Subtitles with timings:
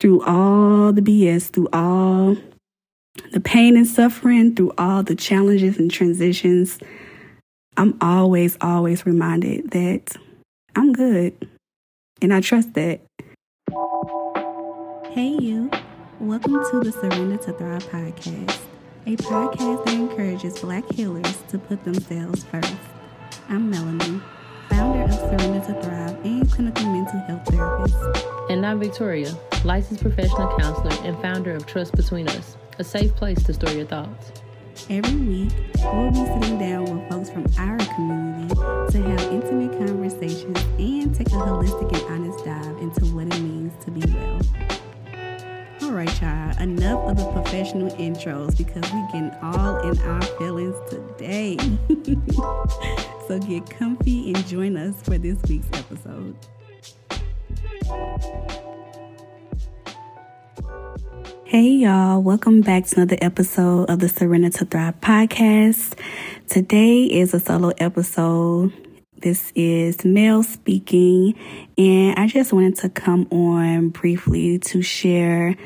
[0.00, 2.36] through all the BS, through all
[3.32, 6.78] the pain and suffering, through all the challenges and transitions,
[7.76, 10.16] I'm always, always reminded that
[10.76, 11.48] I'm good.
[12.22, 13.00] And I trust that.
[15.12, 15.70] Hey, you.
[16.20, 18.58] Welcome to the Surrender to Thrive podcast,
[19.06, 22.74] a podcast that encourages Black healers to put themselves first.
[23.48, 24.20] I'm Melony,
[24.68, 28.26] founder of Surrender to Thrive and clinical mental health therapist.
[28.50, 33.42] And I'm Victoria, licensed professional counselor and founder of Trust Between Us, a safe place
[33.44, 34.32] to store your thoughts.
[34.88, 40.58] Every week, we'll be sitting down with folks from our community to have intimate conversations
[40.78, 44.40] and take a holistic and honest dive into what it means to be well.
[45.88, 50.76] All right, y'all, enough of the professional intros because we getting all in our feelings
[50.90, 51.56] today.
[53.26, 56.36] so get comfy and join us for this week's episode.
[61.44, 65.98] Hey y'all, welcome back to another episode of the Surrender to Thrive podcast.
[66.50, 68.87] Today is a solo episode.
[69.20, 71.34] This is Mel speaking,
[71.76, 75.56] and I just wanted to come on briefly to share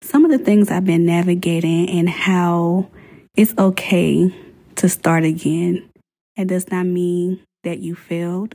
[0.00, 2.88] some of the things I've been navigating and how
[3.36, 4.32] it's okay
[4.76, 5.90] to start again.
[6.36, 8.54] It does not mean that you failed.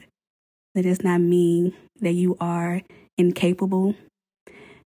[0.74, 2.82] That does not mean that you are
[3.18, 3.96] incapable.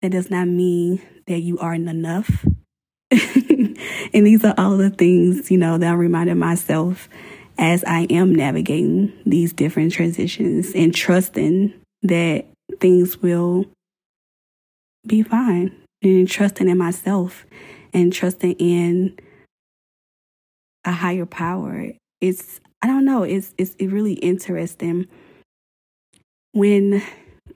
[0.01, 2.47] That does not mean that you aren't enough.
[3.11, 3.77] and
[4.25, 7.07] these are all the things, you know, that I reminded myself
[7.57, 12.45] as I am navigating these different transitions and trusting that
[12.80, 13.66] things will
[15.05, 17.45] be fine and trusting in myself
[17.94, 19.17] and trusting in
[20.85, 21.91] a higher power.
[22.19, 25.07] It's I don't know, it's it's it really interesting
[26.53, 27.02] when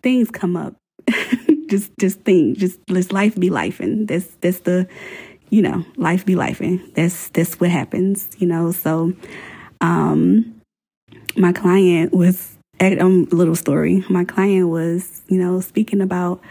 [0.03, 0.75] things come up.
[1.69, 4.87] just just think, just let life be life and that's that's the
[5.49, 8.71] you know, life be life and that's that's what happens, you know.
[8.71, 9.13] So
[9.85, 10.61] um
[11.37, 14.03] my client was um little story.
[14.09, 16.41] My client was, you know, speaking about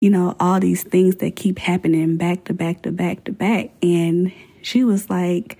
[0.00, 3.70] you know, all these things that keep happening back to back to back to back.
[3.82, 4.32] And
[4.62, 5.58] she was like,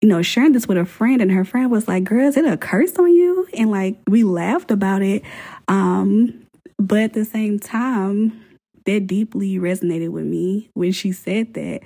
[0.00, 2.46] you know, sharing this with a friend, and her friend was like, Girl, is it
[2.46, 3.46] a curse on you?
[3.54, 5.22] And like, we laughed about it.
[5.68, 6.46] Um,
[6.78, 8.40] but at the same time,
[8.86, 11.80] that deeply resonated with me when she said that.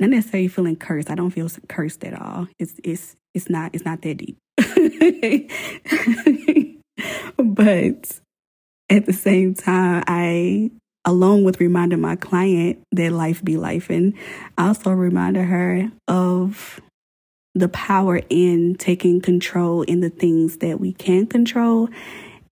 [0.00, 1.10] Not necessarily feeling cursed.
[1.10, 2.48] I don't feel cursed at all.
[2.58, 4.38] It's it's it's not it's not that deep.
[7.38, 8.20] but
[8.90, 10.70] at the same time, I
[11.04, 14.14] along with reminding my client that life be life and
[14.56, 16.80] also reminded her of
[17.54, 21.88] the power in taking control in the things that we can control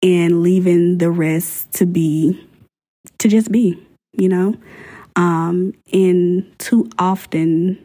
[0.03, 2.47] and leaving the rest to be
[3.19, 3.81] to just be
[4.13, 4.55] you know
[5.17, 7.79] um and too often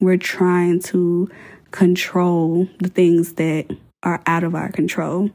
[0.00, 1.28] we're trying to
[1.74, 3.66] control the things that
[4.02, 5.30] are out of our control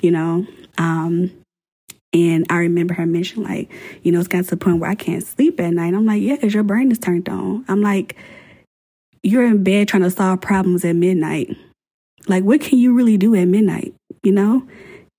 [0.00, 0.46] you know
[0.78, 1.30] um
[2.12, 3.70] and I remember her mention, like,
[4.02, 5.92] you know, it's got to the point where I can't sleep at night.
[5.92, 7.64] I'm like, yeah, because your brain is turned on.
[7.68, 8.16] I'm like,
[9.22, 11.54] you're in bed trying to solve problems at midnight.
[12.26, 13.94] Like, what can you really do at midnight?
[14.22, 14.66] You know,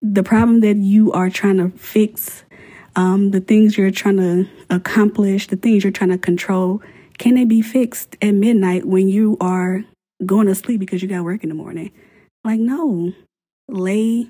[0.01, 2.43] the problem that you are trying to fix,
[2.95, 6.81] um, the things you're trying to accomplish, the things you're trying to control,
[7.19, 9.83] can they be fixed at midnight when you are
[10.25, 11.91] going to sleep because you got work in the morning?
[12.43, 13.13] Like, no,
[13.67, 14.29] lay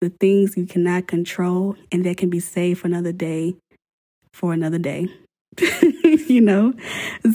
[0.00, 3.54] the things you cannot control and that can be saved for another day
[4.32, 5.08] for another day.
[6.02, 6.72] you know?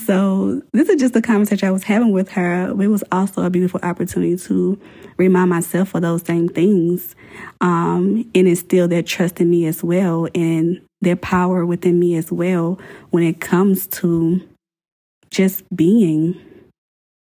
[0.04, 2.70] So this is just a conversation I was having with her.
[2.70, 4.80] It was also a beautiful opportunity to
[5.18, 7.16] remind myself of those same things
[7.62, 12.32] um, and instill their trust in me as well and their power within me as
[12.32, 12.80] well
[13.12, 14.42] when it comes to
[15.30, 16.40] just being.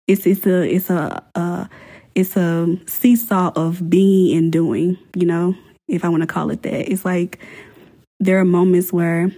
[0.07, 1.69] It's it's a it's a, a
[2.13, 5.55] it's a seesaw of being and doing, you know,
[5.87, 6.91] if I want to call it that.
[6.91, 7.39] It's like
[8.19, 9.31] there are moments where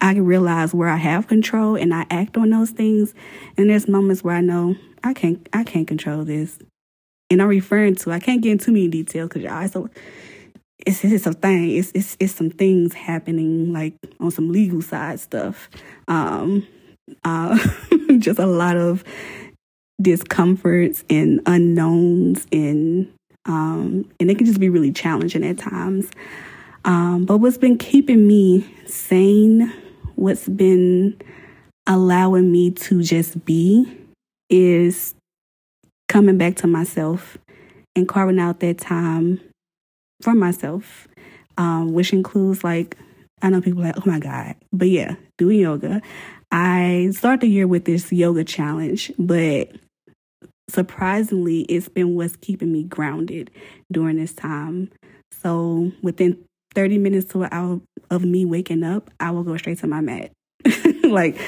[0.00, 3.14] I can realize where I have control and I act on those things.
[3.56, 6.58] And there's moments where I know I can't I can't control this.
[7.30, 9.90] And I'm referring to I can't get into too many details because y'all so
[10.84, 11.70] it's it's some thing.
[11.70, 15.70] It's it's it's some things happening like on some legal side stuff.
[16.08, 16.66] Um
[17.24, 17.56] uh
[18.18, 19.02] just a lot of
[20.00, 23.10] discomforts and unknowns and
[23.46, 26.10] um, and it can just be really challenging at times.
[26.84, 29.72] Um, but what's been keeping me sane,
[30.16, 31.20] what's been
[31.86, 33.86] allowing me to just be,
[34.50, 35.14] is
[36.08, 37.38] coming back to myself
[37.94, 39.40] and carving out that time
[40.22, 41.06] for myself,
[41.56, 42.96] um, which includes like
[43.42, 44.54] I know people like, oh my God.
[44.72, 46.00] But yeah, doing yoga.
[46.50, 49.70] I start the year with this yoga challenge, but
[50.68, 53.50] surprisingly, it's been what's keeping me grounded
[53.92, 54.90] during this time.
[55.32, 56.42] So within
[56.74, 57.80] 30 minutes to an hour
[58.10, 60.30] of me waking up, I will go straight to my mat.
[61.04, 61.40] like,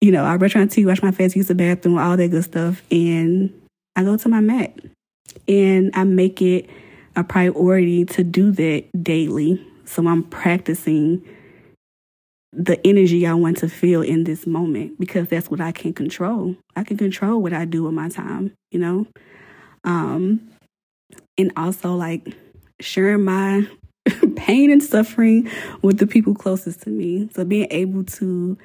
[0.00, 2.44] you know, I brush my teeth, wash my face, use the bathroom, all that good
[2.44, 3.52] stuff, and
[3.96, 4.76] I go to my mat.
[5.48, 6.68] And I make it
[7.16, 9.64] a priority to do that daily.
[9.84, 11.22] So I'm practicing
[12.56, 16.56] the energy I want to feel in this moment because that's what I can control.
[16.76, 19.06] I can control what I do with my time, you know?
[19.82, 20.50] Um,
[21.36, 22.34] and also like
[22.80, 23.66] sharing my
[24.36, 25.50] pain and suffering
[25.82, 27.28] with the people closest to me.
[27.34, 28.56] So being able to,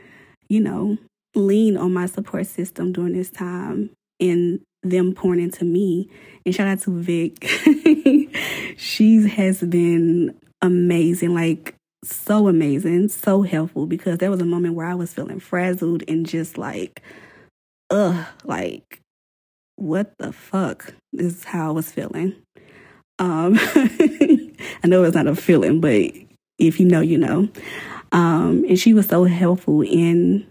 [0.50, 0.98] you know,
[1.36, 6.10] lean on my support system during this time and them pouring into me.
[6.46, 7.44] And shout out to Vic.
[8.78, 11.34] she has been amazing.
[11.34, 16.04] Like so amazing, so helpful because there was a moment where I was feeling frazzled
[16.08, 17.02] and just like,
[17.90, 19.02] ugh, like,
[19.76, 22.36] what the fuck is how I was feeling.
[23.18, 26.12] Um, I know it's not a feeling, but
[26.58, 27.50] if you know, you know.
[28.12, 30.48] Um, and she was so helpful in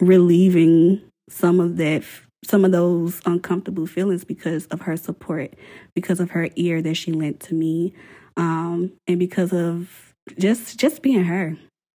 [0.00, 2.02] relieving some of that,
[2.44, 5.54] some of those uncomfortable feelings because of her support,
[5.94, 7.94] because of her ear that she lent to me,
[8.36, 11.56] um, and because of just just being her,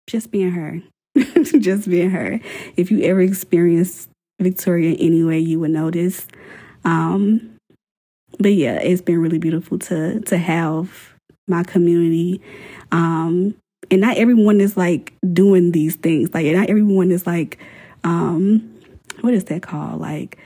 [0.06, 0.82] just being her,
[1.43, 2.41] just being her.
[2.77, 4.09] If you ever experience
[4.41, 6.27] Victoria anyway, you would notice.
[6.85, 7.56] Um,
[8.38, 11.15] but yeah, it's been really beautiful to to have
[11.49, 12.41] my community.
[12.93, 13.55] Um,
[13.91, 16.33] and not everyone is like doing these things.
[16.33, 17.59] Like not everyone is like
[18.05, 18.79] um
[19.21, 20.00] what is that called?
[20.00, 20.38] Like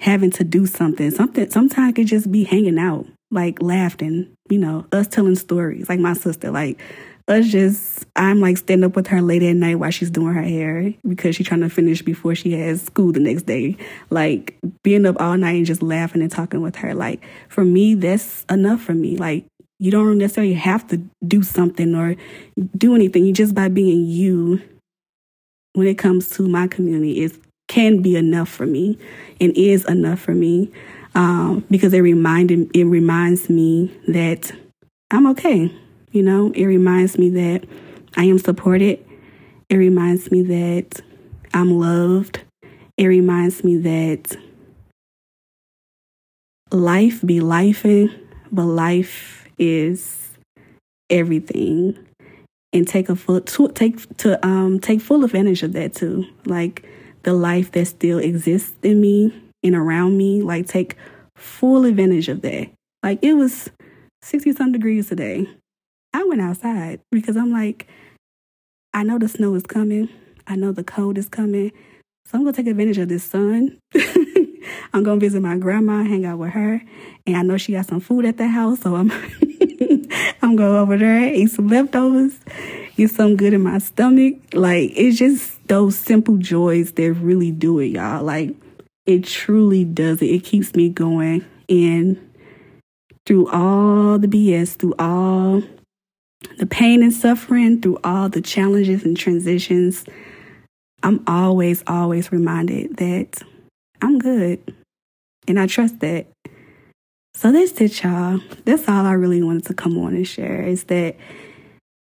[0.00, 1.10] having to do something.
[1.10, 5.88] Something sometimes it could just be hanging out like laughing, you know, us telling stories,
[5.88, 6.80] like my sister, like
[7.26, 10.42] us just I'm like standing up with her late at night while she's doing her
[10.42, 13.76] hair because she's trying to finish before she has school the next day.
[14.10, 16.94] Like being up all night and just laughing and talking with her.
[16.94, 19.16] Like for me, that's enough for me.
[19.16, 19.46] Like
[19.78, 22.14] you don't necessarily have to do something or
[22.76, 23.24] do anything.
[23.24, 24.60] You just by being you
[25.72, 27.38] when it comes to my community is
[27.68, 28.98] can be enough for me
[29.40, 30.70] and is enough for me
[31.14, 34.52] um, because it reminded it reminds me that
[35.10, 35.72] I'm okay.
[36.12, 37.64] You know, it reminds me that
[38.16, 39.04] I am supported.
[39.68, 41.00] It reminds me that
[41.52, 42.42] I'm loved.
[42.96, 44.36] It reminds me that
[46.70, 48.12] life be lifing,
[48.52, 50.30] but life is
[51.10, 51.98] everything.
[52.72, 56.24] And take a full to, take to um take full advantage of that too.
[56.44, 56.84] Like
[57.22, 60.42] the life that still exists in me and around me.
[60.42, 60.96] Like take
[61.34, 62.70] full advantage of that.
[63.02, 63.70] Like it was
[64.22, 65.48] 60 some degrees today.
[66.12, 67.88] I went outside because I'm like,
[68.92, 70.08] I know the snow is coming.
[70.46, 71.72] I know the cold is coming.
[72.26, 73.78] So I'm gonna take advantage of this sun.
[74.94, 76.80] I'm gonna visit my grandma, hang out with her,
[77.26, 79.10] and I know she got some food at the house, so I'm
[80.42, 82.38] I'm going over there, eat some leftovers,
[82.96, 84.36] get some good in my stomach.
[84.52, 88.22] Like it's just those simple joys that really do it, y'all.
[88.22, 88.54] Like
[89.06, 90.26] it truly does it.
[90.26, 91.44] It keeps me going.
[91.68, 92.32] And
[93.26, 95.62] through all the BS, through all
[96.58, 100.04] the pain and suffering, through all the challenges and transitions,
[101.02, 103.42] I'm always, always reminded that
[104.00, 104.74] I'm good.
[105.46, 106.26] And I trust that.
[107.34, 108.40] So that's it, y'all.
[108.64, 111.16] That's all I really wanted to come on and share is that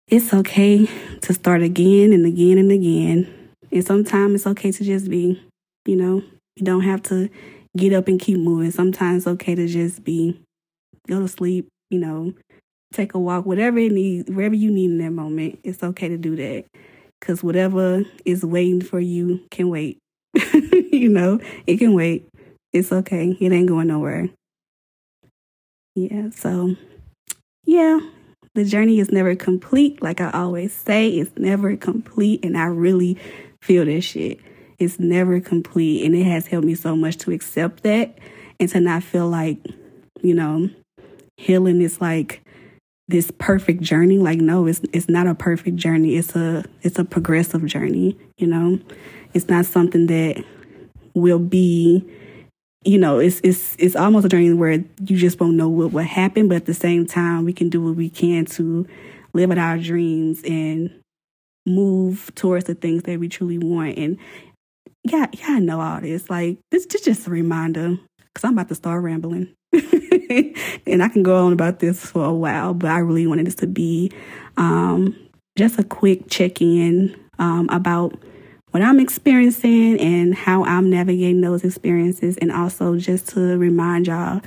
[0.09, 0.87] it's okay
[1.23, 3.51] to start again and again and again.
[3.73, 5.43] And sometimes it's okay to just be,
[5.85, 6.23] you know,
[6.57, 7.29] you don't have to
[7.77, 8.71] get up and keep moving.
[8.71, 10.41] Sometimes it's okay to just be,
[11.07, 12.33] go to sleep, you know,
[12.93, 15.61] take a walk, whatever it needs, wherever you need in that moment.
[15.63, 16.65] It's okay to do that.
[17.21, 19.99] Because whatever is waiting for you can wait.
[20.55, 22.27] you know, it can wait.
[22.73, 23.37] It's okay.
[23.39, 24.29] It ain't going nowhere.
[25.95, 26.77] Yeah, so
[27.65, 28.01] yeah,
[28.55, 30.03] the journey is never complete.
[30.03, 32.45] Like I always say, it's never complete.
[32.45, 33.19] And I really
[33.63, 34.41] feel this shit.
[34.79, 36.05] It's never complete.
[36.05, 38.19] And it has helped me so much to accept that
[38.61, 39.59] and to not feel like,
[40.23, 40.71] you know,
[41.37, 42.43] healing is like
[43.09, 44.19] this perfect journey.
[44.19, 46.17] Like, no, it's it's not a perfect journey.
[46.17, 48.79] It's a it's a progressive journey, you know.
[49.35, 50.45] It's not something that
[51.15, 52.05] will be
[52.87, 56.05] you know, it's it's it's almost a journey where you just won't know what will
[56.05, 58.87] happen, but at the same time, we can do what we can to
[59.35, 60.91] live out our dreams and
[61.67, 63.99] move towards the things that we truly want.
[63.99, 64.19] And
[65.05, 66.29] yeah, yeah, I know all this.
[66.29, 71.23] Like this, is just a reminder because I'm about to start rambling, and I can
[71.23, 72.75] go on about this for a while.
[72.75, 74.11] But I really wanted this to be
[74.57, 75.17] um,
[75.57, 78.15] just a quick check in um, about
[78.73, 84.41] what I'm experiencing and how I'm navigating those experiences, and also just to remind y'all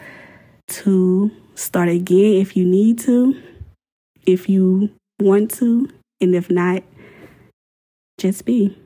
[0.67, 3.35] to start again if you need to,
[4.25, 5.89] if you want to,
[6.21, 6.83] and if not,
[8.17, 8.77] just be.